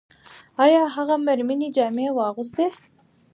[0.63, 2.67] ایا هغه مېرمنې جامې واغوستې؟